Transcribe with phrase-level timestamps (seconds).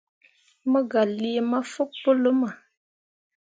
[0.71, 2.49] Mo gah lii mafokki pu luma.